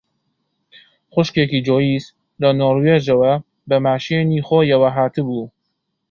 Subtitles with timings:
[1.13, 2.05] خوشکێکی جۆیس
[2.41, 3.33] لە نۆروێژەوە
[3.69, 5.45] بە ماشێنی خۆیەوە هاتبوو